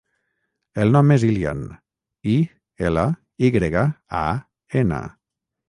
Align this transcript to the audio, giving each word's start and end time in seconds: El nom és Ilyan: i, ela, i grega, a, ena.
El 0.85 0.93
nom 0.95 1.13
és 1.15 1.25
Ilyan: 1.27 1.61
i, 2.37 2.39
ela, 2.89 3.05
i 3.49 3.55
grega, 3.59 3.87
a, 4.25 4.25
ena. 4.85 5.07